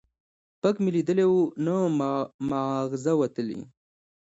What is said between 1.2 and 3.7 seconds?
وو، نه معاغزه وتلى.